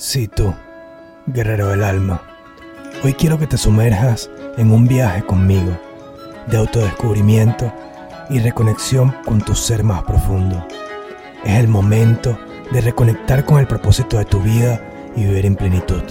[0.00, 0.54] Sí, tú,
[1.26, 2.22] guerrero del alma.
[3.02, 5.76] Hoy quiero que te sumerjas en un viaje conmigo
[6.46, 7.72] de autodescubrimiento
[8.30, 10.64] y reconexión con tu ser más profundo.
[11.44, 12.38] Es el momento
[12.70, 14.80] de reconectar con el propósito de tu vida
[15.16, 16.04] y vivir en plenitud.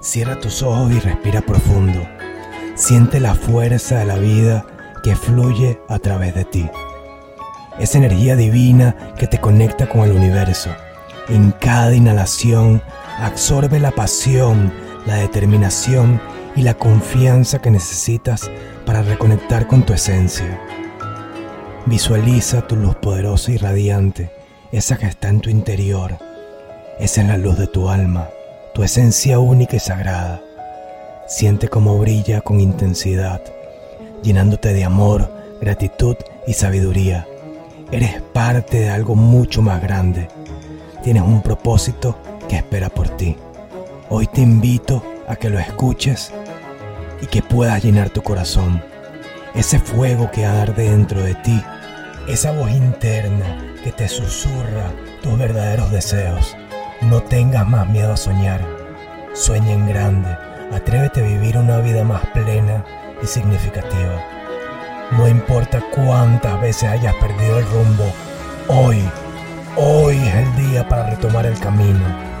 [0.00, 2.08] Cierra tus ojos y respira profundo.
[2.74, 4.64] Siente la fuerza de la vida
[5.02, 6.70] que fluye a través de ti.
[7.78, 10.70] Esa energía divina que te conecta con el universo.
[11.28, 12.82] En cada inhalación
[13.18, 14.72] absorbe la pasión,
[15.06, 16.20] la determinación
[16.56, 18.50] y la confianza que necesitas
[18.86, 20.60] para reconectar con tu esencia.
[21.86, 24.30] Visualiza tu luz poderosa y radiante,
[24.72, 26.18] esa que está en tu interior.
[26.98, 28.28] Esa es la luz de tu alma,
[28.72, 30.40] tu esencia única y sagrada.
[31.26, 33.42] Siente cómo brilla con intensidad,
[34.22, 37.26] llenándote de amor, gratitud y sabiduría.
[37.90, 40.28] Eres parte de algo mucho más grande.
[41.02, 42.16] Tienes un propósito
[42.56, 43.36] espera por ti.
[44.10, 46.32] Hoy te invito a que lo escuches
[47.20, 48.82] y que puedas llenar tu corazón.
[49.54, 51.62] Ese fuego que arde dentro de ti,
[52.28, 56.56] esa voz interna que te susurra tus verdaderos deseos.
[57.00, 58.60] No tengas más miedo a soñar.
[59.32, 60.36] Sueña en grande.
[60.72, 62.84] Atrévete a vivir una vida más plena
[63.22, 64.22] y significativa.
[65.12, 68.04] No importa cuántas veces hayas perdido el rumbo,
[68.68, 69.02] hoy,
[69.76, 72.33] hoy es el día para retomar el camino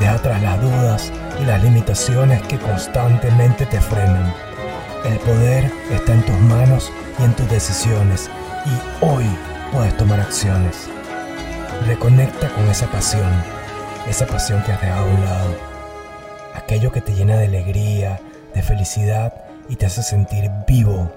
[0.00, 4.32] Deja atrás las dudas y las limitaciones que constantemente te frenan.
[5.04, 8.30] El poder está en tus manos y en tus decisiones
[8.66, 9.24] y hoy
[9.72, 10.88] puedes tomar acciones.
[11.86, 13.30] Reconecta con esa pasión,
[14.08, 15.54] esa pasión que has dejado a un lado.
[16.54, 18.20] Aquello que te llena de alegría,
[18.54, 19.32] de felicidad
[19.68, 21.10] y te hace sentir vivo.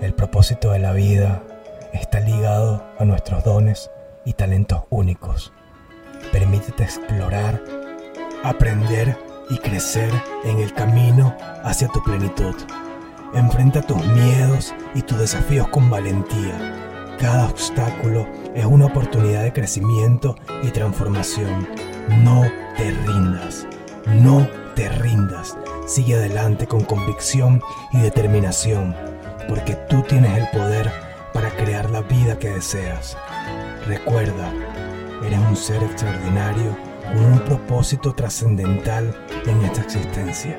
[0.00, 1.42] El propósito de la vida
[1.92, 3.90] está ligado a nuestros dones
[4.24, 5.52] y talentos únicos.
[6.50, 7.62] Permítete explorar,
[8.42, 9.16] aprender
[9.50, 10.10] y crecer
[10.42, 12.56] en el camino hacia tu plenitud.
[13.34, 17.14] Enfrenta tus miedos y tus desafíos con valentía.
[17.20, 20.34] Cada obstáculo es una oportunidad de crecimiento
[20.64, 21.68] y transformación.
[22.24, 22.42] No
[22.76, 23.68] te rindas,
[24.08, 25.56] no te rindas.
[25.86, 27.62] Sigue adelante con convicción
[27.92, 28.96] y determinación,
[29.48, 30.90] porque tú tienes el poder
[31.32, 33.16] para crear la vida que deseas.
[33.86, 34.52] Recuerda,
[35.22, 36.74] Eres un ser extraordinario
[37.12, 39.14] con un propósito trascendental
[39.44, 40.56] en esta existencia.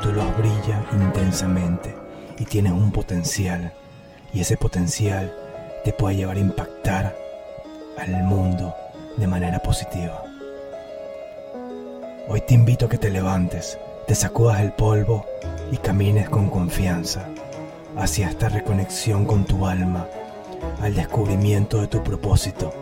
[0.00, 1.92] Tu luz brilla intensamente
[2.38, 3.72] y tienes un potencial.
[4.32, 5.34] Y ese potencial
[5.84, 7.16] te puede llevar a impactar
[7.98, 8.72] al mundo
[9.16, 10.22] de manera positiva.
[12.28, 15.26] Hoy te invito a que te levantes, te sacudas el polvo
[15.72, 17.26] y camines con confianza
[17.96, 20.06] hacia esta reconexión con tu alma,
[20.80, 22.72] al descubrimiento de tu propósito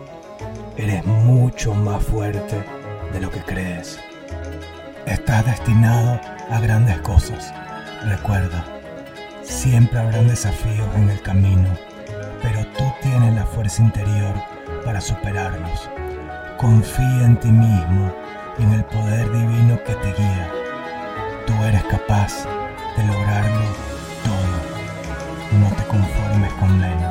[0.81, 2.65] Eres mucho más fuerte
[3.13, 3.99] de lo que crees.
[5.05, 6.19] Estás destinado
[6.49, 7.53] a grandes cosas.
[8.03, 8.65] Recuerda,
[9.43, 11.69] siempre habrán desafíos en el camino,
[12.41, 14.33] pero tú tienes la fuerza interior
[14.83, 15.87] para superarlos.
[16.57, 18.11] Confía en ti mismo
[18.57, 20.51] y en el poder divino que te guía.
[21.45, 22.43] Tú eres capaz
[22.97, 23.65] de lograrlo
[24.23, 25.59] todo.
[25.59, 27.10] No te conformes con menos.